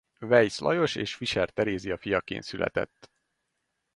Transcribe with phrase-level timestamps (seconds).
[0.19, 3.11] Weisz Lajos és Fischer Terézia fiaként született.